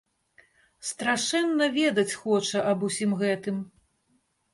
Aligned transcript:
Страшэнна 0.91 1.67
ведаць 1.75 2.17
хоча, 2.21 2.63
аб 2.71 2.87
усім 2.87 3.11
гэтым. 3.21 3.61